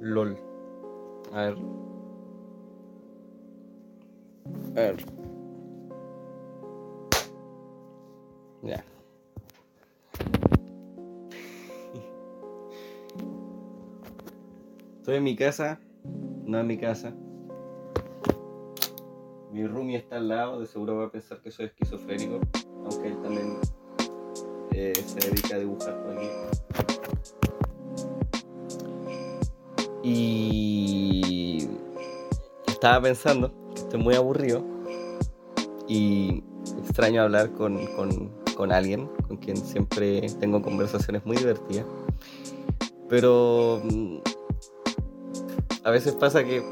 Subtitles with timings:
[0.00, 0.36] LOL.
[1.32, 1.56] A ver.
[4.70, 4.96] A ver.
[8.62, 8.84] Ya.
[14.98, 15.80] Estoy en mi casa.
[16.44, 17.14] No en mi casa.
[19.52, 22.40] Mi roomie está al lado, de seguro va a pensar que soy esquizofrénico,
[22.84, 23.58] aunque él también
[24.72, 26.26] eh, se dedica a dibujar por aquí.
[32.86, 34.64] Estaba pensando estoy muy aburrido
[35.88, 36.44] y
[36.78, 41.84] extraño hablar con, con, con alguien con quien siempre tengo conversaciones muy divertidas.
[43.08, 44.18] Pero mm,
[45.82, 46.62] a veces pasa que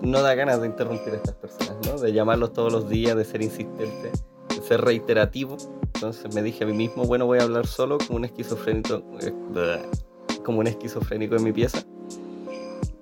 [0.00, 2.00] no da ganas de interrumpir a estas personas, ¿no?
[2.00, 4.10] De llamarlos todos los días, de ser insistente,
[4.48, 5.56] de ser reiterativo.
[5.94, 9.82] Entonces me dije a mí mismo, bueno, voy a hablar solo como un esquizofrénico, eh,
[10.44, 11.86] como un esquizofrénico en mi pieza.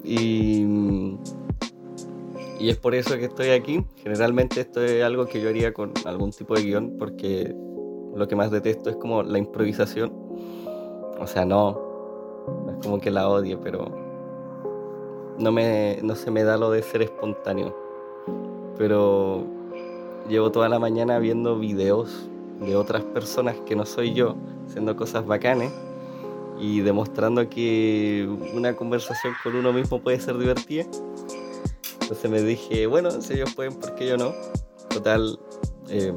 [0.04, 0.64] Y,
[2.58, 3.84] y es por eso que estoy aquí.
[3.96, 7.54] Generalmente esto es algo que yo haría con algún tipo de guion, porque
[8.14, 10.12] lo que más detesto es como la improvisación.
[11.18, 11.78] O sea, no,
[12.70, 13.86] es como que la odie, pero
[15.38, 17.76] no, me, no se me da lo de ser espontáneo.
[18.78, 19.44] Pero
[20.28, 22.28] llevo toda la mañana viendo videos
[22.60, 25.72] de otras personas que no soy yo, haciendo cosas bacanes
[26.60, 30.84] y demostrando que una conversación con uno mismo puede ser divertida.
[32.02, 34.34] Entonces me dije, bueno, si ellos pueden, ¿por qué yo no?
[34.90, 35.38] Total,
[35.88, 36.12] eh,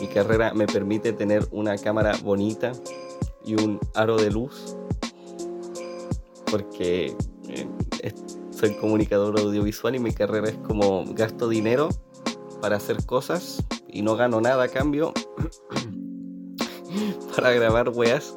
[0.00, 2.72] mi carrera me permite tener una cámara bonita
[3.44, 4.76] y un aro de luz.
[6.50, 7.14] Porque
[7.48, 8.14] eh,
[8.50, 11.88] soy comunicador audiovisual y mi carrera es como gasto dinero
[12.60, 15.14] para hacer cosas y no gano nada a cambio
[17.36, 18.36] para grabar weas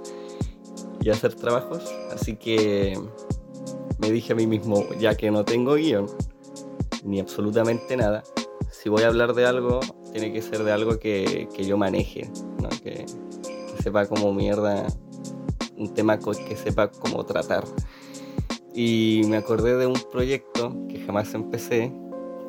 [1.01, 1.83] y hacer trabajos.
[2.13, 2.97] Así que
[3.99, 6.07] me dije a mí mismo, ya que no tengo guion
[7.03, 8.23] ni absolutamente nada,
[8.69, 9.79] si voy a hablar de algo,
[10.11, 12.29] tiene que ser de algo que, que yo maneje,
[12.61, 12.69] ¿no?
[12.69, 13.05] que,
[13.43, 14.87] que sepa como mierda,
[15.77, 17.63] un tema que sepa cómo tratar.
[18.73, 21.91] Y me acordé de un proyecto que jamás empecé,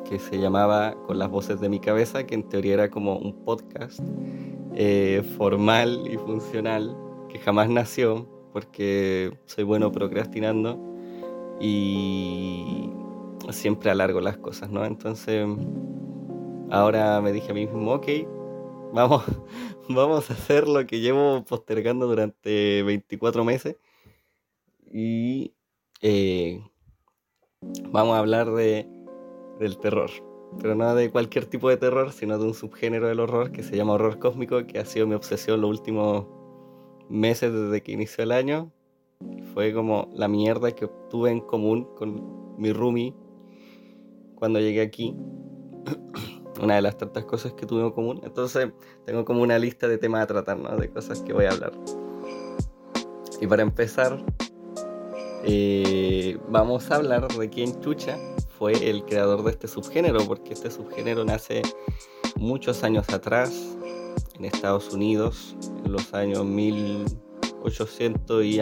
[0.09, 3.43] que se llamaba Con las voces de mi cabeza, que en teoría era como un
[3.43, 3.99] podcast
[4.75, 6.95] eh, formal y funcional,
[7.29, 10.79] que jamás nació porque soy bueno procrastinando
[11.59, 12.89] y
[13.49, 14.85] siempre alargo las cosas, ¿no?
[14.85, 15.45] Entonces,
[16.69, 18.07] ahora me dije a mí mismo, ok,
[18.93, 19.23] vamos,
[19.89, 23.77] vamos a hacer lo que llevo postergando durante 24 meses
[24.91, 25.53] y
[26.01, 26.61] eh,
[27.89, 28.87] vamos a hablar de,
[29.59, 30.11] del terror.
[30.61, 33.75] Pero no de cualquier tipo de terror, sino de un subgénero del horror que se
[33.75, 36.42] llama horror cósmico, que ha sido mi obsesión los últimos
[37.09, 38.71] meses desde que inició el año.
[39.53, 43.15] Fue como la mierda que obtuve en común con mi roomie
[44.35, 45.15] cuando llegué aquí.
[46.61, 48.21] una de las tantas cosas que tuve en común.
[48.23, 48.71] Entonces
[49.05, 50.75] tengo como una lista de temas a tratar, ¿no?
[50.77, 51.73] De cosas que voy a hablar.
[53.41, 54.23] Y para empezar,
[55.43, 58.17] eh, vamos a hablar de quién chucha
[58.57, 61.61] fue el creador de este subgénero, porque este subgénero nace
[62.37, 63.77] muchos años atrás
[64.35, 65.55] en Estados Unidos,
[65.85, 68.59] en los años 1800 y,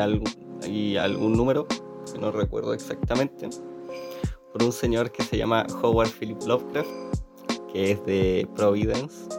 [0.69, 3.49] y algún número, que no recuerdo exactamente,
[4.51, 6.89] por un señor que se llama Howard Philip Lovecraft,
[7.71, 9.29] que es de Providence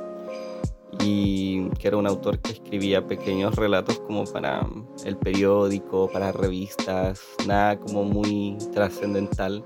[1.00, 4.66] y que era un autor que escribía pequeños relatos como para
[5.04, 9.64] el periódico, para revistas, nada como muy trascendental,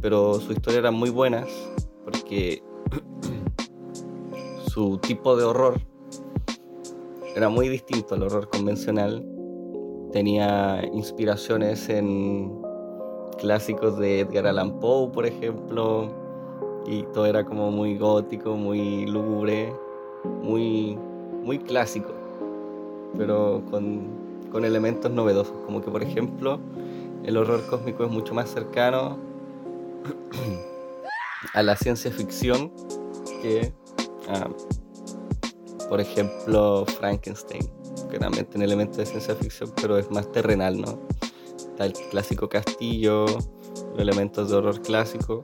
[0.00, 1.48] pero su historia era muy buenas
[2.04, 2.62] porque
[4.78, 5.80] su tipo de horror.
[7.34, 9.26] Era muy distinto al horror convencional,
[10.12, 12.62] tenía inspiraciones en
[13.38, 16.08] clásicos de Edgar Allan Poe, por ejemplo,
[16.86, 19.74] y todo era como muy gótico, muy lúgubre
[20.44, 20.96] muy,
[21.42, 22.14] muy clásico,
[23.16, 26.60] pero con, con elementos novedosos, como que por ejemplo
[27.24, 29.18] el horror cósmico es mucho más cercano
[31.52, 32.70] a la ciencia ficción
[33.42, 33.72] que
[35.88, 37.70] por ejemplo, Frankenstein,
[38.10, 40.98] que también tiene elementos de ciencia ficción, pero es más terrenal, ¿no?
[41.56, 45.42] Está el clásico castillo, los elementos de horror clásico.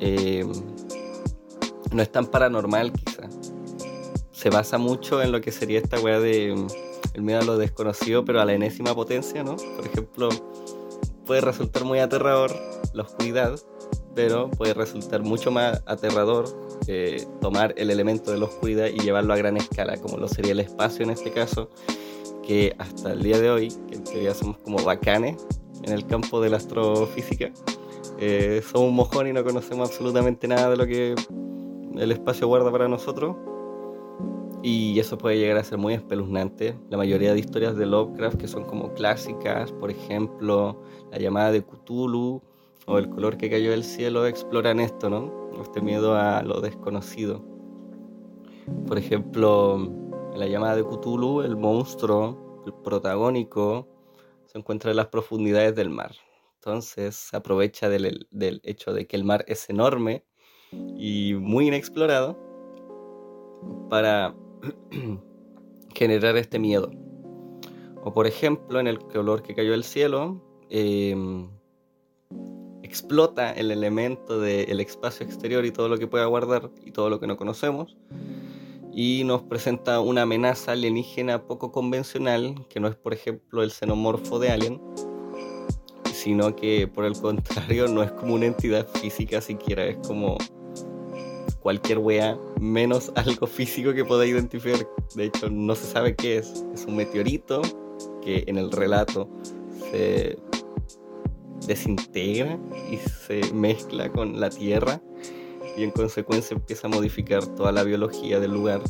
[0.00, 0.46] Eh,
[1.92, 3.28] no es tan paranormal quizá.
[4.32, 6.66] Se basa mucho en lo que sería esta weá de mm,
[7.14, 9.56] el miedo a lo desconocido, pero a la enésima potencia, ¿no?
[9.56, 10.28] Por ejemplo,
[11.24, 12.52] puede resultar muy aterrador
[12.92, 13.58] la oscuridad,
[14.14, 19.32] pero puede resultar mucho más aterrador eh, tomar el elemento de la oscuridad y llevarlo
[19.32, 21.70] a gran escala, como lo sería el espacio en este caso,
[22.42, 25.46] que hasta el día de hoy, que sería somos como bacanes
[25.82, 27.50] en el campo de la astrofísica.
[28.18, 31.14] Eh, somos un mojón y no conocemos absolutamente nada de lo que
[31.96, 33.36] el espacio guarda para nosotros.
[34.62, 36.74] Y eso puede llegar a ser muy espeluznante.
[36.88, 41.62] La mayoría de historias de Lovecraft que son como clásicas, por ejemplo, La llamada de
[41.62, 42.42] Cthulhu
[42.86, 45.32] o El color que cayó del cielo, exploran esto, ¿no?
[45.62, 47.44] Este miedo a lo desconocido.
[48.86, 49.76] Por ejemplo,
[50.32, 53.88] en La llamada de Cthulhu, el monstruo, el protagónico,
[54.46, 56.12] se encuentra en las profundidades del mar.
[56.56, 60.24] Entonces se aprovecha del, del hecho de que el mar es enorme
[60.96, 62.38] y muy inexplorado
[63.90, 64.34] para
[65.94, 66.90] generar este miedo.
[68.02, 71.48] O por ejemplo, en el color que cayó del cielo, em,
[72.94, 77.18] explota el elemento del espacio exterior y todo lo que pueda guardar y todo lo
[77.18, 77.96] que no conocemos.
[78.92, 84.38] Y nos presenta una amenaza alienígena poco convencional, que no es por ejemplo el xenomorfo
[84.38, 84.80] de Alien,
[86.12, 90.38] sino que por el contrario no es como una entidad física siquiera, es como
[91.58, 94.86] cualquier wea menos algo físico que pueda identificar.
[95.16, 96.64] De hecho, no se sabe qué es.
[96.72, 97.60] Es un meteorito
[98.22, 99.28] que en el relato
[99.90, 100.38] se
[101.66, 102.58] desintegra
[102.90, 105.00] y se mezcla con la Tierra
[105.76, 108.82] y en consecuencia empieza a modificar toda la biología del lugar.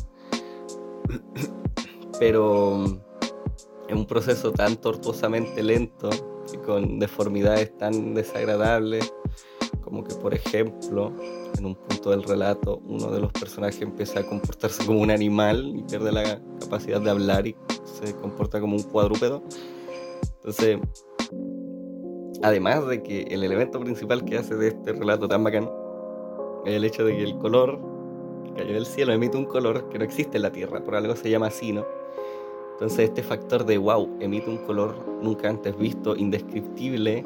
[2.19, 2.83] Pero
[3.87, 6.09] es un proceso tan tortuosamente lento
[6.53, 9.11] y con deformidades tan desagradables
[9.81, 11.13] como que por ejemplo
[11.57, 15.73] en un punto del relato uno de los personajes empieza a comportarse como un animal
[15.75, 19.43] y pierde la capacidad de hablar y se comporta como un cuadrúpedo.
[20.37, 20.79] Entonces,
[22.43, 25.69] además de que el elemento principal que hace de este relato tan bacán
[26.65, 27.79] es el hecho de que el color
[28.45, 31.15] que cayó del cielo emite un color que no existe en la Tierra, por algo
[31.15, 31.85] se llama así, ¿no?
[32.73, 37.23] Entonces este factor de wow, emite un color nunca antes visto, indescriptible,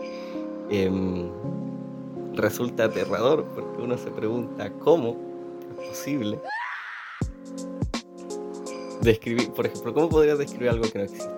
[0.70, 1.30] eh,
[2.34, 5.18] resulta aterrador porque uno se pregunta cómo
[5.82, 6.40] es posible
[9.02, 11.30] describir, por ejemplo, ¿cómo podrías describir algo que no existe?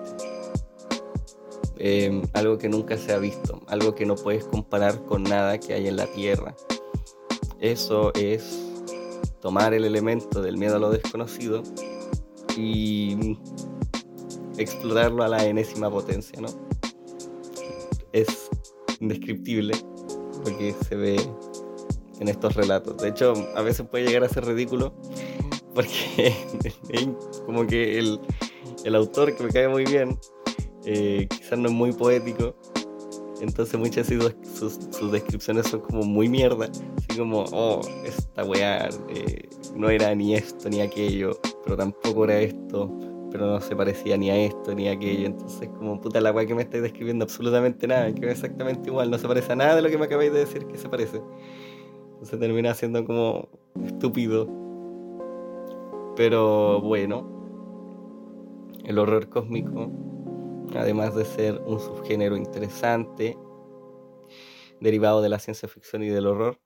[1.78, 5.72] Em, algo que nunca se ha visto, algo que no puedes comparar con nada que
[5.72, 6.54] hay en la Tierra.
[7.58, 8.60] Eso es
[9.40, 11.62] tomar el elemento del miedo a lo desconocido
[12.54, 13.38] y
[14.58, 16.48] explorarlo a la enésima potencia, ¿no?
[18.12, 18.50] Es
[19.00, 19.74] indescriptible
[20.58, 21.16] que se ve
[22.20, 22.98] en estos relatos.
[22.98, 24.92] De hecho, a veces puede llegar a ser ridículo
[25.74, 26.34] porque
[27.46, 28.20] como que el,
[28.84, 30.18] el, autor que me cae muy bien
[30.84, 32.54] eh, quizás no es muy poético.
[33.42, 36.70] Entonces muchas de sus, descripciones son como muy mierda.
[36.96, 42.38] Así como, oh, esta weá eh, no era ni esto ni aquello, pero tampoco era
[42.38, 42.90] esto
[43.32, 45.26] pero no se parecía ni a esto ni a aquello.
[45.26, 49.10] Entonces, como puta la weá que me estáis describiendo absolutamente nada, que es exactamente igual,
[49.10, 51.22] no se parece a nada de lo que me acabáis de decir que se parece.
[52.12, 53.48] Entonces termina siendo como
[53.86, 54.46] estúpido.
[56.14, 57.26] Pero bueno,
[58.84, 59.90] el horror cósmico,
[60.76, 63.36] además de ser un subgénero interesante,
[64.80, 66.58] derivado de la ciencia ficción y del horror,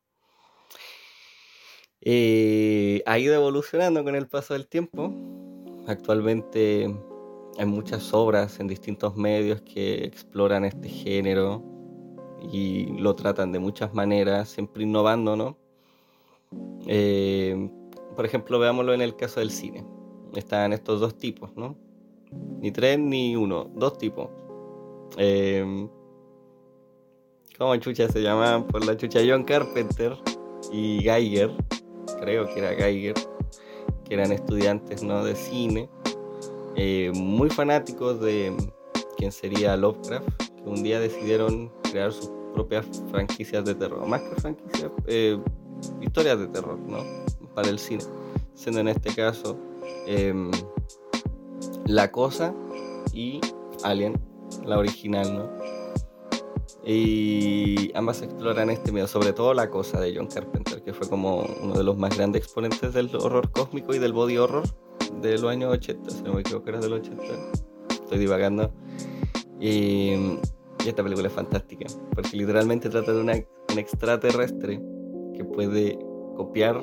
[2.00, 5.12] eh, ha ido evolucionando con el paso del tiempo
[5.86, 6.92] Actualmente
[7.58, 11.62] hay muchas obras en distintos medios que exploran este género
[12.52, 15.56] y lo tratan de muchas maneras, siempre innovando, ¿no?
[16.86, 17.70] Eh,
[18.16, 19.86] por ejemplo, veámoslo en el caso del cine.
[20.34, 21.78] Están estos dos tipos, ¿no?
[22.60, 24.28] Ni tres ni uno, dos tipos.
[25.18, 25.88] Eh,
[27.58, 28.66] ¿Cómo chucha se llamaban?
[28.66, 30.16] Por la chucha John Carpenter
[30.72, 31.50] y Geiger,
[32.20, 33.14] creo que era Geiger
[34.06, 35.24] que eran estudiantes ¿no?
[35.24, 35.88] de cine,
[36.76, 38.54] eh, muy fanáticos de
[39.16, 44.40] quien sería Lovecraft, que un día decidieron crear sus propias franquicias de terror, más que
[44.40, 45.38] franquicias, eh,
[46.00, 46.98] historias de terror, ¿no?
[47.54, 48.04] Para el cine,
[48.54, 49.58] siendo en este caso
[50.06, 50.50] em,
[51.86, 52.54] La Cosa
[53.12, 53.40] y
[53.84, 54.20] Alien,
[54.64, 55.66] la original, ¿no?
[56.84, 61.44] Y ambas exploran este miedo, sobre todo la cosa de John Carpenter, que fue como
[61.60, 64.62] uno de los más grandes exponentes del horror cósmico y del body horror
[65.20, 67.22] de los años 80, si no me equivoco, era del 80.
[67.90, 68.72] Estoy divagando.
[69.60, 70.38] Y,
[70.86, 73.34] esta película es fantástica, porque literalmente trata de una,
[73.72, 74.80] un extraterrestre
[75.34, 75.98] que puede
[76.36, 76.76] copiar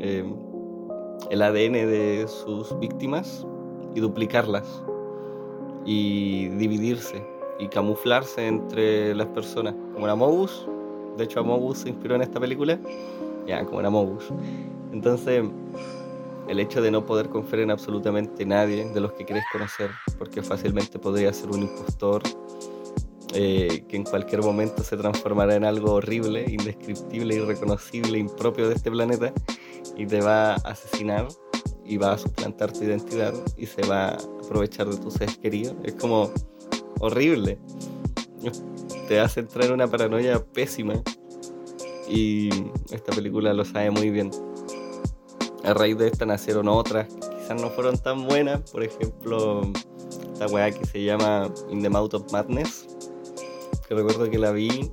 [0.00, 0.34] em,
[1.30, 3.46] el ADN de sus víctimas
[3.96, 4.82] y duplicarlas
[5.86, 7.24] y dividirse
[7.58, 10.68] y camuflarse entre las personas, como era Mogus.
[11.16, 12.78] De hecho, Mogus se inspiró en esta película,
[13.46, 14.24] ya, como era Mogus.
[14.92, 15.44] Entonces,
[16.46, 20.42] el hecho de no poder confiar en absolutamente nadie de los que quieres conocer, porque
[20.42, 22.22] fácilmente podría ser un impostor
[23.32, 28.90] eh, que en cualquier momento se transformará en algo horrible, indescriptible, irreconocible, impropio de este
[28.90, 29.32] planeta
[29.96, 31.28] y te va a asesinar
[31.86, 35.74] y va a suplantar tu identidad y se va a aprovechar de tus seres queridos.
[35.84, 36.30] Es como
[37.00, 37.58] horrible.
[39.08, 41.02] Te hace entrar en una paranoia pésima
[42.08, 42.48] y
[42.90, 44.30] esta película lo sabe muy bien.
[45.64, 49.62] A raíz de esta nacieron otras que quizás no fueron tan buenas, por ejemplo,
[50.32, 52.86] esta weá que se llama In the Mouth of Madness,
[53.88, 54.90] que recuerdo que la vi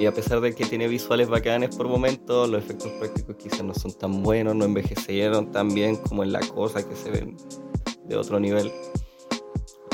[0.00, 3.74] y a pesar de que tiene visuales bacanes por momentos, los efectos prácticos quizás no
[3.74, 7.36] son tan buenos, no envejecieron tan bien como en la cosa que se ven
[8.06, 8.72] de otro nivel.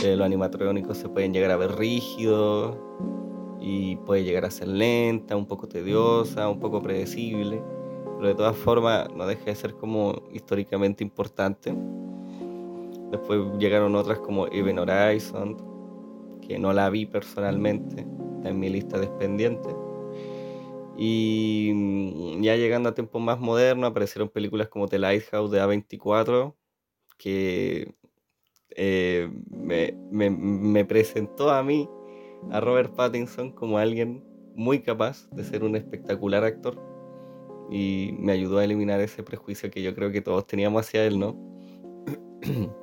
[0.04, 2.76] Eh, los animatrónicos se pueden llegar a ver rígidos
[3.60, 7.60] y puede llegar a ser lenta, un poco tediosa, un poco predecible,
[8.14, 11.74] pero de todas formas no deja de ser como históricamente importante.
[13.10, 15.56] Después llegaron otras como Even Horizon,
[16.46, 18.06] que no la vi personalmente,
[18.44, 19.74] en mi lista de pendientes
[20.96, 26.54] y mm, ya llegando a tiempos más modernos, aparecieron películas como The Lighthouse de A24,
[27.18, 27.94] que
[28.70, 31.88] eh, me, presentó a mí,
[32.50, 34.22] a Robert Pattinson, como alguien
[34.54, 36.80] muy capaz de ser un espectacular actor.
[37.70, 41.18] Y me ayudó a eliminar ese prejuicio que yo creo que todos teníamos hacia él,
[41.18, 41.36] ¿no?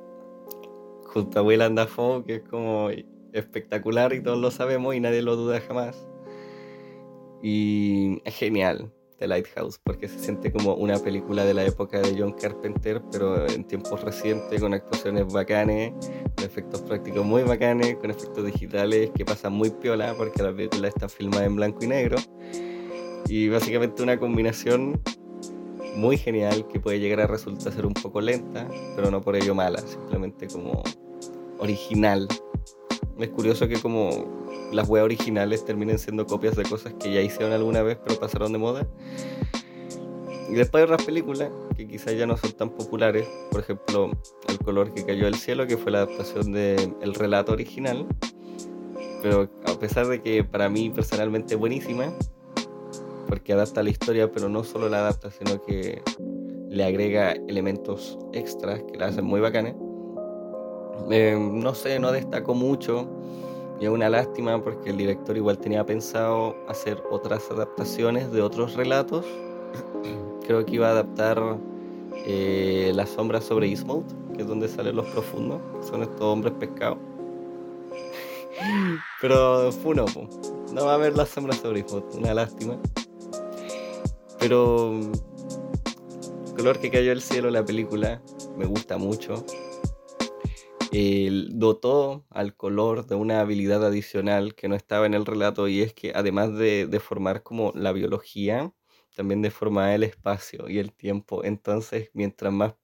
[1.04, 2.90] Junto a Willem Dafoe, que es como
[3.32, 6.06] espectacular y todos lo sabemos y nadie lo duda jamás.
[7.46, 12.18] Y es genial The Lighthouse porque se siente como una película de la época de
[12.18, 15.92] John Carpenter, pero en tiempos recientes, con actuaciones bacanes,
[16.34, 20.88] con efectos prácticos muy bacanes, con efectos digitales que pasan muy piola porque la película
[20.88, 22.16] está filmada en blanco y negro.
[23.28, 25.02] Y básicamente una combinación
[25.96, 29.54] muy genial que puede llegar a resultar ser un poco lenta, pero no por ello
[29.54, 30.82] mala, simplemente como
[31.58, 32.26] original.
[33.18, 37.52] Es curioso que como las weas originales terminen siendo copias de cosas que ya hicieron
[37.52, 38.86] alguna vez pero pasaron de moda.
[40.50, 44.10] Y después hay otras películas que quizás ya no son tan populares, por ejemplo,
[44.48, 48.06] El color que cayó del cielo, que fue la adaptación del el relato original,
[49.22, 52.12] pero a pesar de que para mí personalmente es buenísima,
[53.26, 56.02] porque adapta la historia, pero no solo la adapta, sino que
[56.68, 59.74] le agrega elementos extras que la hacen muy bacanes.
[61.10, 63.08] Eh, no sé, no destaco mucho
[63.80, 68.74] y es una lástima porque el director igual tenía pensado hacer otras adaptaciones de otros
[68.74, 69.26] relatos.
[70.46, 71.58] Creo que iba a adaptar
[72.26, 76.98] eh, La sombra sobre Eastmouth, que es donde salen los profundos, son estos hombres pescados.
[79.20, 80.06] Pero fue no,
[80.72, 81.84] no va a haber La sombra sobre
[82.14, 82.76] una lástima.
[84.38, 84.92] Pero
[86.46, 88.20] el color que cayó el cielo, la película,
[88.56, 89.44] me gusta mucho
[91.50, 95.94] dotó al color de una habilidad adicional que no estaba en el relato y es
[95.94, 98.72] que además de, formar como la biología,
[99.16, 101.44] también deformaba el espacio y el tiempo.
[101.44, 102.74] Entonces, mientras más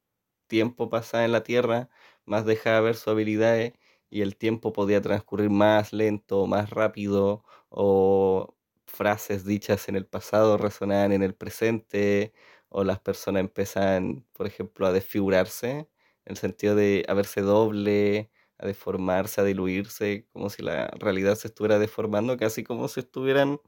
[0.49, 1.91] tiempo pasaba en la Tierra,
[2.27, 3.75] más dejaba ver sus habilidades
[4.11, 10.59] y el tiempo podía transcurrir más lento, más rápido, o frases dichas en el pasado
[10.59, 12.33] resonaban en el presente,
[12.69, 15.89] o las personas empezaban, por ejemplo, a desfigurarse
[16.31, 21.35] en el sentido de a verse doble, a deformarse, a diluirse, como si la realidad
[21.35, 23.61] se estuviera deformando, casi como si estuvieran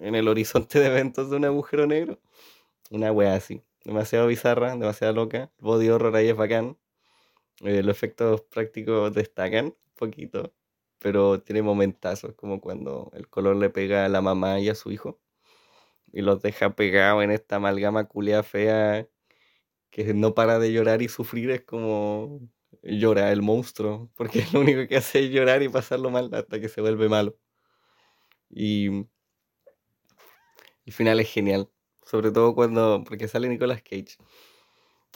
[0.00, 2.20] en el horizonte de eventos de un agujero negro.
[2.90, 5.52] Una wea así, demasiado bizarra, demasiado loca.
[5.58, 6.78] Body horror ahí es bacán.
[7.62, 10.54] Eh, los efectos prácticos destacan un poquito,
[11.00, 14.92] pero tiene momentazos, como cuando el color le pega a la mamá y a su
[14.92, 15.20] hijo
[16.12, 19.08] y los deja pegados en esta amalgama culia fea
[19.90, 22.40] que no para de llorar y sufrir es como
[22.82, 26.68] llora el monstruo, porque lo único que hace es llorar y pasarlo mal hasta que
[26.68, 27.38] se vuelve malo.
[28.50, 29.06] Y
[30.86, 31.70] el final es genial,
[32.02, 34.16] sobre todo cuando, porque sale Nicolas Cage,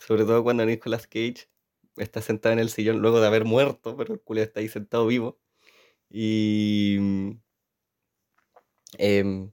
[0.07, 1.49] sobre todo cuando Nicolas Cage
[1.97, 5.39] está sentado en el sillón luego de haber muerto, pero el está ahí sentado vivo.
[6.11, 7.39] Y
[8.99, 9.53] em,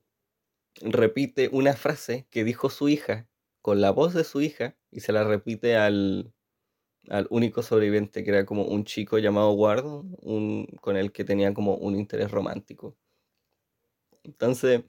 [0.82, 3.28] repite una frase que dijo su hija
[3.62, 6.34] con la voz de su hija y se la repite al,
[7.30, 11.76] único sobreviviente que era como un chico llamado Ward, un, con el que tenía como
[11.76, 12.96] un interés romántico.
[14.24, 14.84] Entonces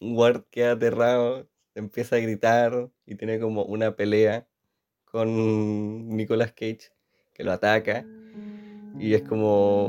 [0.00, 4.46] Ward queda aterrado, empieza a gritar y tiene como una pelea
[5.04, 6.90] con Nicolas Cage
[7.32, 8.06] que lo ataca
[8.98, 9.88] y es como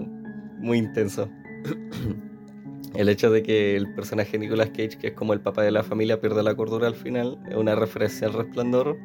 [0.59, 1.29] muy intenso.
[2.95, 5.83] El hecho de que el personaje Nicolas Cage, que es como el papá de la
[5.83, 8.97] familia, pierda la cordura al final, es una referencia al resplandor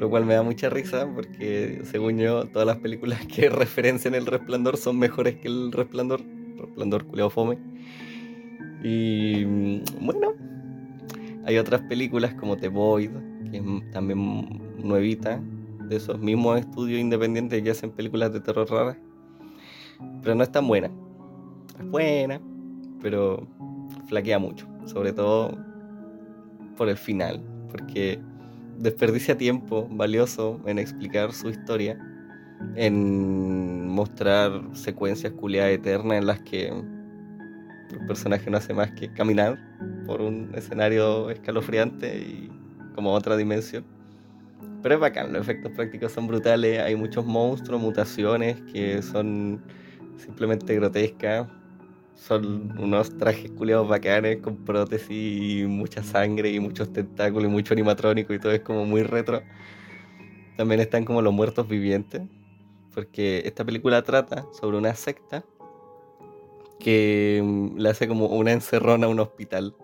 [0.00, 4.24] lo cual me da mucha risa porque según yo todas las películas que referencian el
[4.24, 6.22] resplandor son mejores que el resplandor,
[6.56, 7.58] resplandor culeado fome.
[8.82, 10.32] Y mm, bueno,
[11.44, 13.10] hay otras películas como The Void,
[13.50, 15.38] que es también nuevita,
[15.86, 18.96] de esos mismos estudios independientes que hacen películas de terror raras,
[20.22, 20.90] pero no es tan buena.
[21.78, 22.40] Es buena,
[23.02, 23.46] pero
[24.08, 25.58] flaquea mucho, sobre todo
[26.78, 28.18] por el final, porque
[28.80, 31.98] desperdicia tiempo valioso en explicar su historia,
[32.76, 39.58] en mostrar secuencias culiadas eternas en las que el personaje no hace más que caminar
[40.06, 42.50] por un escenario escalofriante y
[42.94, 43.84] como otra dimensión.
[44.82, 49.62] Pero es bacán, los efectos prácticos son brutales, hay muchos monstruos, mutaciones que son
[50.16, 51.46] simplemente grotescas.
[52.20, 57.72] Son unos trajes culiados bacanes con prótesis y mucha sangre y muchos tentáculos y mucho
[57.72, 59.42] animatrónico y todo es como muy retro.
[60.58, 62.20] También están como los muertos vivientes,
[62.94, 65.42] porque esta película trata sobre una secta
[66.78, 69.74] que mm, le hace como una encerrona a un hospital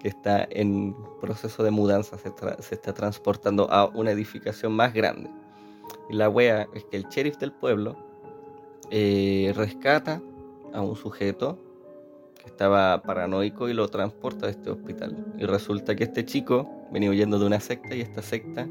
[0.00, 2.28] que está en proceso de mudanza, se,
[2.74, 5.30] está transportando a una edificación más grande.
[6.10, 7.96] Y la wea es que el sheriff del pueblo
[8.90, 10.20] eh, rescata
[10.74, 11.58] a un sujeto
[12.38, 15.16] que estaba paranoico y lo transporta a este hospital.
[15.38, 18.68] Y resulta que este chico venía huyendo de una secta y esta secta,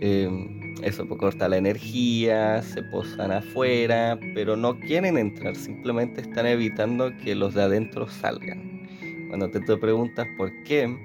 [0.00, 6.46] eh, eso, pues corta la energía, se posan afuera, pero no quieren entrar, simplemente están
[6.46, 8.88] evitando que los de adentro salgan.
[9.28, 10.96] Cuando te, te preguntas por qué,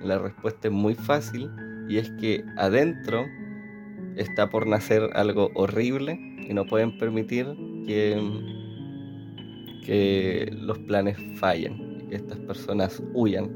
[0.00, 1.50] la respuesta es muy fácil
[1.88, 3.26] y es que adentro
[4.16, 7.46] está por nacer algo horrible y no pueden permitir
[7.86, 8.16] que,
[9.88, 13.50] que los planes fallen, que estas personas huyan.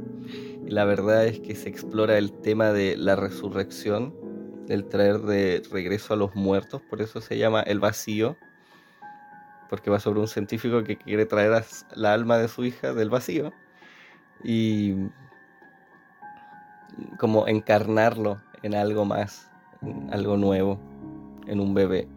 [0.66, 4.14] Y la verdad es que se explora el tema de la resurrección,
[4.66, 8.38] del traer de regreso a los muertos, por eso se llama el vacío,
[9.68, 11.64] porque va sobre un científico que quiere traer
[11.96, 13.52] la alma de su hija del vacío
[14.42, 14.94] y
[17.18, 19.50] como encarnarlo en algo más,
[19.83, 20.80] en algo nuevo,
[21.46, 22.09] en un bebé.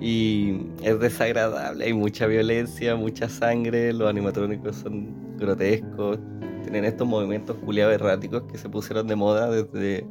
[0.00, 6.18] Y es desagradable, hay mucha violencia, mucha sangre, los animatrónicos son grotescos,
[6.62, 10.06] tienen estos movimientos culiados erráticos que se pusieron de moda desde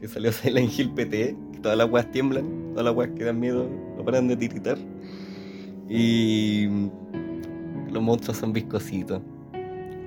[0.00, 3.68] que salió Silent Hill PT, todas las weas tiemblan, todas las weas que dan miedo,
[3.96, 4.78] no paran de tiritar.
[5.88, 6.68] Y
[7.90, 9.20] los monstruos son viscositos,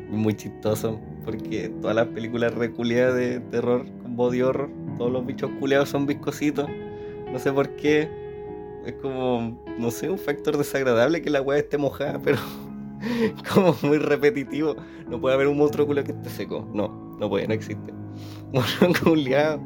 [0.09, 5.51] muy chistoso, porque todas las películas reculeadas de terror con body horror, todos los bichos
[5.59, 6.67] culeados son viscositos,
[7.31, 8.09] no sé por qué,
[8.87, 12.37] es como, no sé, un factor desagradable que la weá esté mojada, pero
[13.53, 14.75] como muy repetitivo.
[15.09, 16.67] No puede haber un monstruo culo que esté seco.
[16.73, 17.93] No, no puede, no existe.
[18.53, 19.59] Monstruo culiado.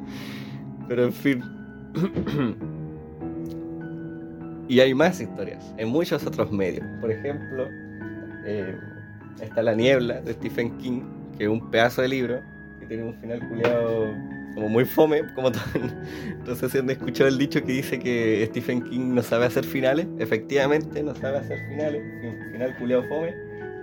[0.88, 1.44] Pero en fin.
[4.68, 6.86] y hay más historias en muchos otros medios.
[7.00, 7.68] Por ejemplo,
[8.46, 8.76] eh,
[9.42, 11.02] está La Niebla de Stephen King,
[11.38, 12.42] que es un pedazo de libro
[12.80, 14.08] que tiene un final culiado
[14.54, 15.64] como muy fome, como todo.
[16.26, 20.08] Entonces, si han escuchado el dicho que dice que Stephen King no sabe hacer finales,
[20.20, 22.02] efectivamente no sabe hacer finales,
[22.52, 23.34] final culiado fome,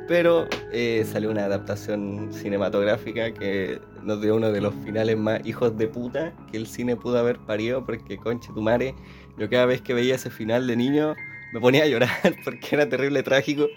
[0.08, 5.76] pero eh, salió una adaptación cinematográfica que nos dio uno de los finales más hijos
[5.76, 8.94] de puta que el cine pudo haber parido, porque conche tu madre,
[9.36, 11.14] yo cada vez que veía ese final de niño
[11.52, 12.10] me ponía a llorar
[12.44, 13.68] porque era terrible trágico,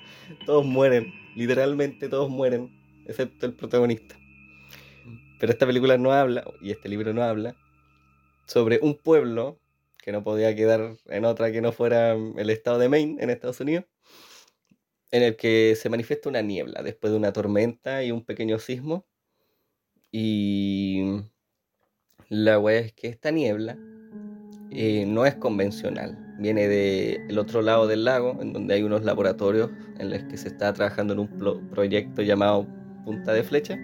[0.45, 2.71] todos mueren, literalmente todos mueren,
[3.05, 4.20] excepto el protagonista.
[5.41, 7.55] Pero esta película no habla, y este libro no habla,
[8.45, 9.57] sobre un pueblo
[9.97, 13.59] que no podía quedar en otra que no fuera el estado de Maine, en Estados
[13.59, 13.85] Unidos,
[15.09, 19.07] en el que se manifiesta una niebla después de una tormenta y un pequeño sismo.
[20.11, 21.21] Y
[22.29, 23.79] la wea es que esta niebla
[24.69, 26.35] eh, no es convencional.
[26.37, 30.49] Viene del otro lado del lago, en donde hay unos laboratorios en los que se
[30.49, 32.67] está trabajando en un proyecto llamado
[33.05, 33.79] Punta de Flecha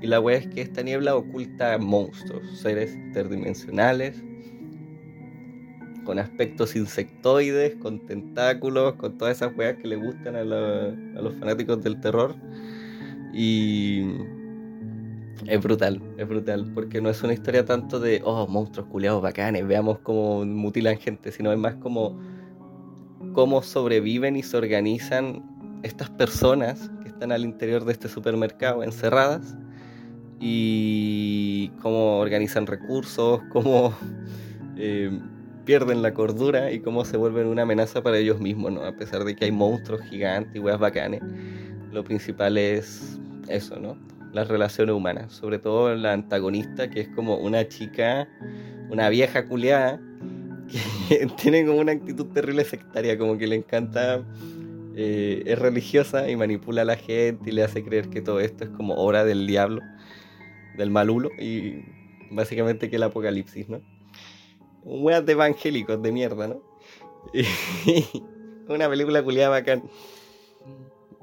[0.00, 4.22] y la wea es que esta niebla oculta monstruos, seres interdimensionales,
[6.04, 11.82] con aspectos insectoides, con tentáculos, con todas esas weas que le gustan a, los fanáticos
[11.82, 12.34] del terror.
[13.32, 14.06] Y
[15.46, 19.66] es brutal, es brutal, porque no es una historia tanto de, oh, monstruos culiados bacanes,
[19.66, 22.18] veamos cómo mutilan gente, sino es más como
[23.34, 25.44] cómo sobreviven y se organizan
[25.82, 29.54] estas personas que están al interior de este supermercado encerradas
[30.40, 33.94] y cómo organizan recursos, cómo
[34.76, 35.10] eh,
[35.64, 38.82] pierden la cordura y cómo se vuelven una amenaza para ellos mismos, ¿no?
[38.82, 41.22] A pesar de que hay monstruos gigantes y weas bacanes,
[41.92, 43.96] lo principal es eso, ¿no?
[44.32, 48.28] las relaciones humanas, sobre todo la antagonista, que es como una chica,
[48.88, 50.00] una vieja culiada,
[51.08, 54.22] que tiene como una actitud terrible sectaria, como que le encanta,
[54.94, 58.64] eh, es religiosa y manipula a la gente y le hace creer que todo esto
[58.64, 59.82] es como obra del diablo,
[60.76, 61.84] del malulo, y
[62.30, 63.80] básicamente que el apocalipsis, ¿no?
[64.82, 66.62] Weas de evangélicos de mierda, ¿no?
[68.68, 69.82] una película culiada bacán.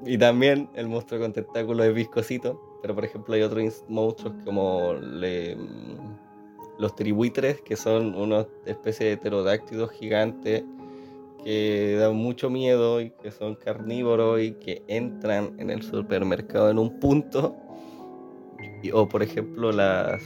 [0.06, 4.92] Y también el monstruo con tentáculos es viscosito, pero por ejemplo hay otros monstruos como
[6.78, 10.62] los tribuitres, que son una especie de pterodáctilos gigantes
[11.44, 16.78] que dan mucho miedo y que son carnívoros y que entran en el supermercado en
[16.78, 17.56] un punto.
[18.92, 20.22] O por ejemplo las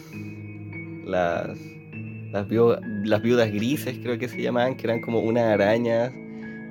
[1.04, 1.58] las
[2.32, 6.12] las, viudas grises creo que se llamaban, que eran como unas arañas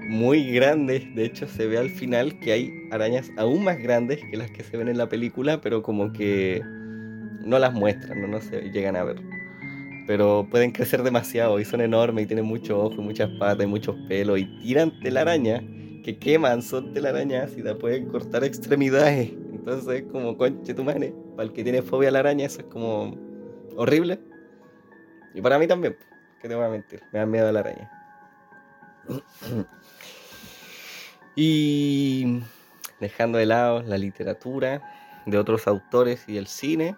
[0.08, 1.04] muy grandes.
[1.16, 4.64] De hecho, se ve al final que hay arañas aún más grandes que las que
[4.64, 6.62] se ven en la película, pero como que
[7.44, 9.22] no las muestran, no, no se llegan a ver.
[10.08, 13.96] Pero pueden crecer demasiado y son enormes y tienen muchos ojos, muchas patas y muchos
[14.08, 15.64] pelos y tiran telaraña
[16.04, 19.32] que queman, son telarañas y la pueden cortar extremidades.
[19.54, 22.68] Entonces, como conche tu mane, para el que tiene fobia a la araña, eso es
[22.68, 23.16] como
[23.76, 24.20] horrible.
[25.34, 25.98] Y para mí también,
[26.40, 27.92] que te voy a mentir, me da miedo a la araña.
[31.36, 32.44] Y
[33.00, 34.84] dejando de lado la literatura
[35.26, 36.96] de otros autores y el cine,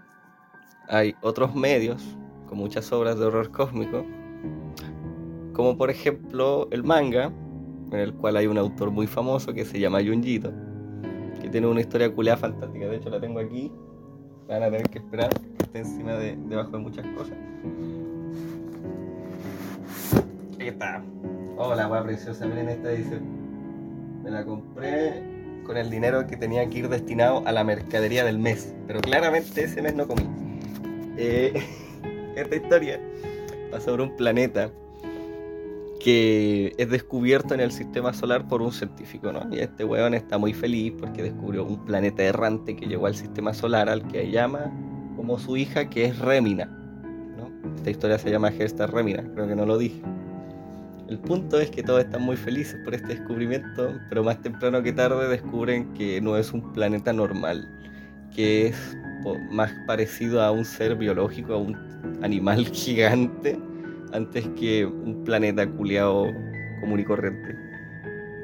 [0.90, 2.04] hay otros medios
[2.50, 4.06] con muchas obras de horror cósmico,
[5.54, 7.32] como por ejemplo el manga,
[7.94, 10.52] en el cual hay un autor muy famoso que se llama Junjito,
[11.42, 12.88] que tiene una historia culeada fantástica.
[12.88, 13.72] De hecho, la tengo aquí.
[14.48, 17.38] Van a tener que esperar que esté encima de, debajo de muchas cosas.
[20.60, 21.02] Ahí está.
[21.58, 22.46] Hola, oh, preciosa.
[22.46, 23.20] Miren esta dice
[24.24, 25.22] me la compré
[25.66, 28.74] con el dinero que tenía que ir destinado a la mercadería del mes.
[28.88, 30.24] Pero claramente ese mes no comí.
[31.18, 31.54] Eh,
[32.36, 33.00] esta historia
[33.74, 34.72] va sobre un planeta
[36.04, 39.48] que es descubierto en el sistema solar por un científico, ¿no?
[39.56, 43.54] Y este weón está muy feliz porque descubrió un planeta errante que llegó al sistema
[43.54, 44.70] solar al que llama
[45.16, 46.66] como su hija, que es Remina.
[46.66, 47.50] ¿no?
[47.78, 50.02] Esta historia se llama Gesta Remina, creo que no lo dije.
[51.08, 54.92] El punto es que todos están muy felices por este descubrimiento, pero más temprano que
[54.92, 57.66] tarde descubren que no es un planeta normal,
[58.36, 58.98] que es
[59.52, 61.78] más parecido a un ser biológico, a un
[62.22, 63.58] animal gigante,
[64.14, 66.28] antes que un planeta culeado
[66.80, 67.56] común y corriente.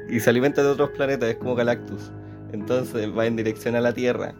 [0.08, 2.12] Y se alimenta de otros planetas, es como Galactus.
[2.52, 4.34] Entonces va en dirección a la Tierra.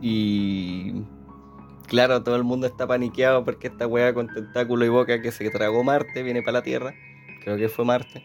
[0.00, 1.02] Y
[1.88, 5.50] claro, todo el mundo está paniqueado porque esta weá con tentáculo y boca que se
[5.50, 6.94] tragó Marte viene para la Tierra.
[7.42, 8.24] Creo que fue Marte.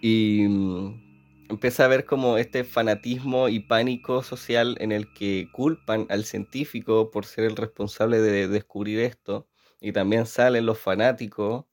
[0.00, 6.06] Y mm, empieza a ver como este fanatismo y pánico social en el que culpan
[6.08, 9.46] al científico por ser el responsable de descubrir esto.
[9.82, 11.64] Y también salen los fanáticos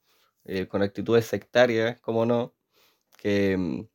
[0.44, 2.56] eh, con actitudes sectarias, como no,
[3.20, 3.88] que mm,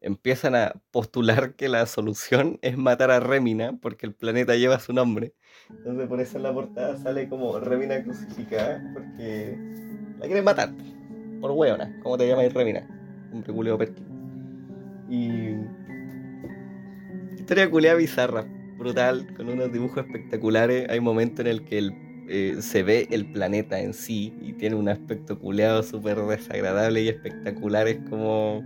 [0.00, 4.92] empiezan a postular que la solución es matar a Remina porque el planeta lleva su
[4.92, 5.34] nombre.
[5.70, 9.58] Entonces por eso en la portada sale como Remina crucificada porque
[10.20, 10.72] la quieren matar.
[11.40, 11.98] Por hueona.
[12.04, 12.86] ¿Cómo te llamas Remina?
[13.32, 14.06] Un culeo perkin.
[15.10, 15.56] Y...
[17.36, 18.44] Historia culea bizarra,
[18.76, 20.88] brutal, con unos dibujos espectaculares.
[20.90, 24.88] Hay momentos en el que eh, se ve el planeta en sí y tiene un
[24.88, 27.88] aspecto culeado súper desagradable y espectacular.
[27.88, 28.62] Es como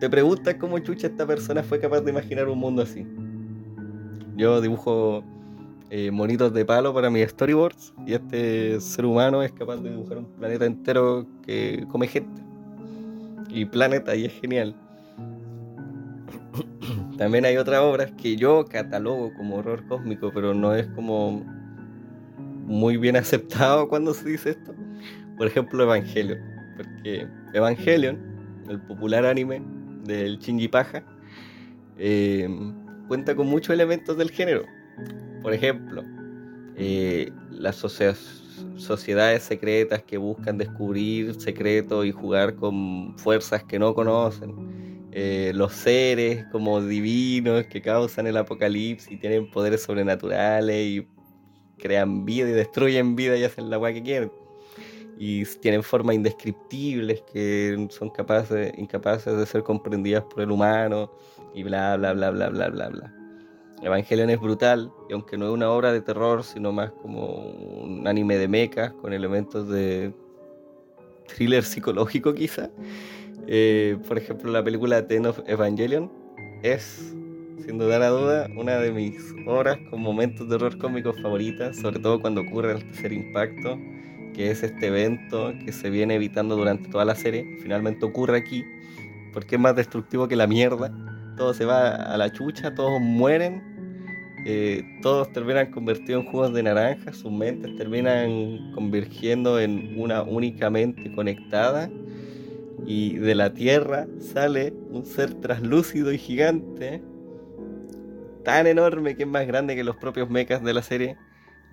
[0.00, 3.06] te preguntas cómo chucha esta persona fue capaz de imaginar un mundo así.
[4.34, 5.22] Yo dibujo
[5.90, 10.18] eh, monitos de palo para mis storyboards y este ser humano es capaz de dibujar
[10.18, 12.42] un planeta entero que come gente.
[13.50, 14.74] Y planeta, y es genial.
[17.18, 21.42] También hay otras obras que yo catalogo como horror cósmico, pero no es como
[22.66, 24.74] muy bien aceptado cuando se dice esto.
[25.36, 26.40] Por ejemplo, Evangelion.
[26.76, 28.18] Porque Evangelion,
[28.68, 29.62] el popular anime,
[30.04, 31.04] del Shinji Paja,
[31.98, 32.48] eh,
[33.08, 34.64] cuenta con muchos elementos del género.
[35.42, 36.02] Por ejemplo,
[36.76, 45.08] eh, las sociedades secretas que buscan descubrir secretos y jugar con fuerzas que no conocen.
[45.12, 51.08] Eh, los seres como divinos que causan el apocalipsis y tienen poderes sobrenaturales y
[51.78, 54.30] crean vida y destruyen vida y hacen la agua que quieren
[55.18, 61.10] y tienen formas indescriptibles que son capaces, incapaces de ser comprendidas por el humano
[61.54, 63.12] y bla, bla, bla, bla, bla, bla, bla.
[63.82, 68.06] Evangelion es brutal y aunque no es una obra de terror, sino más como un
[68.06, 70.12] anime de mechas con elementos de
[71.26, 72.70] thriller psicológico quizá.
[73.46, 76.10] Eh, por ejemplo, la película Ten of Evangelion
[76.62, 77.14] es
[77.66, 81.98] sin duda a duda, una de mis obras con momentos de horror cómicos favoritas, sobre
[81.98, 83.76] todo cuando ocurre el tercer impacto,
[84.32, 88.64] que es este evento que se viene evitando durante toda la serie, finalmente ocurre aquí,
[89.32, 90.92] porque es más destructivo que la mierda.
[91.36, 93.60] Todo se va a la chucha, todos mueren,
[94.46, 100.70] eh, todos terminan convertidos en jugos de naranja, sus mentes terminan convirtiendo en una única
[100.70, 101.90] mente conectada
[102.86, 107.02] y de la tierra sale un ser traslúcido y gigante,
[108.46, 111.18] tan enorme que es más grande que los propios mechas de la serie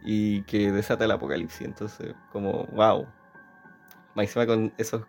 [0.04, 1.62] y que desata el apocalipsis.
[1.62, 3.06] Entonces, como, wow.
[4.16, 5.04] Más encima con esos,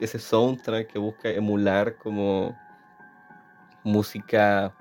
[0.00, 2.58] ese soundtrack que busca emular como
[3.84, 4.74] música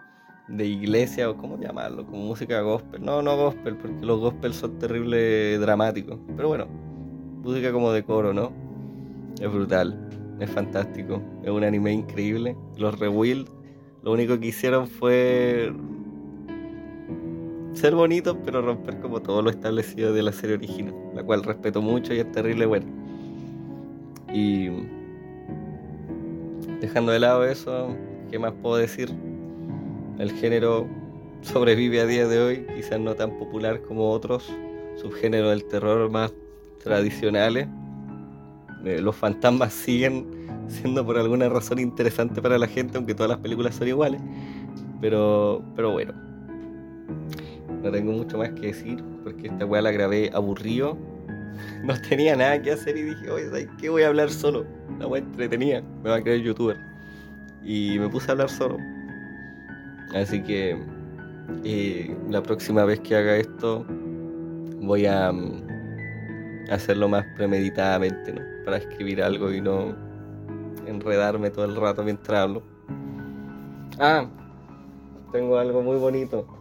[0.48, 3.06] de iglesia o cómo llamarlo, como música gospel.
[3.06, 6.18] No, no gospel, porque los gospel son terribles dramáticos.
[6.36, 6.66] Pero bueno,
[7.44, 8.52] música como de coro, ¿no?
[9.40, 10.08] Es brutal
[10.40, 12.56] es fantástico, es un anime increíble.
[12.76, 13.48] Los Rewild,
[14.04, 15.72] lo único que hicieron fue
[17.78, 21.82] ser bonitos, pero romper como todo lo establecido de la serie original, la cual respeto
[21.82, 22.86] mucho y es terrible bueno.
[24.34, 24.70] Y
[26.82, 27.96] dejando de lado eso,
[28.30, 29.10] ¿qué más puedo decir?
[30.20, 30.88] El género
[31.42, 34.52] sobrevive a día de hoy, quizás no tan popular como otros
[35.02, 36.34] subgéneros del terror más
[36.84, 37.68] tradicionales
[38.86, 40.26] eh, los fantasmas siguen
[40.68, 44.22] siendo por alguna razón interesante para la gente, aunque todas las películas son iguales.
[45.02, 46.14] Pero, pero bueno,
[47.84, 50.98] no tengo mucho más que decir, porque esta weá la grabé aburrido.
[51.84, 54.66] No tenía nada que hacer y dije, oye, qué voy a hablar solo?
[55.00, 56.78] La weá entretenida, me va a creer youtuber.
[57.64, 58.78] Y me puse a hablar solo.
[60.14, 60.78] Así que
[61.64, 63.86] eh, la próxima vez que haga esto,
[64.82, 68.42] voy a mm, hacerlo más premeditadamente, ¿no?
[68.64, 69.96] Para escribir algo y no
[70.86, 72.64] enredarme todo el rato mientras hablo.
[74.00, 74.30] Ah,
[75.32, 76.57] tengo algo muy bonito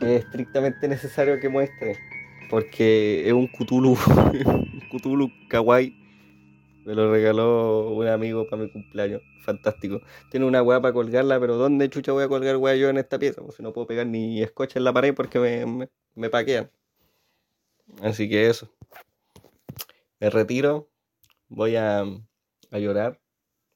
[0.00, 1.98] que es estrictamente necesario que muestre
[2.50, 3.96] porque es un Cthulhu,
[4.44, 5.96] un Cthulhu kawaii.
[6.84, 9.22] Me lo regaló un amigo para mi cumpleaños.
[9.44, 10.00] Fantástico.
[10.30, 13.18] Tiene una weá para colgarla, pero ¿dónde chucha voy a colgar weá yo en esta
[13.18, 13.40] pieza?
[13.42, 16.70] Pues si no puedo pegar ni escocha en la pared porque me, me, me paquean.
[18.02, 18.74] Así que eso.
[20.18, 20.90] Me retiro.
[21.48, 23.20] Voy a, a llorar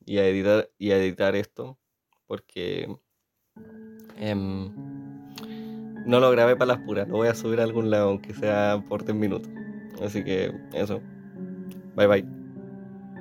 [0.04, 1.78] y a editar, y a editar esto
[2.26, 2.88] porque
[4.16, 4.93] em,
[6.04, 7.08] no lo grabé para las puras.
[7.08, 9.50] Lo voy a subir a algún lado, aunque sea por 10 minutos.
[10.02, 11.00] Así que eso.
[11.96, 12.43] Bye bye.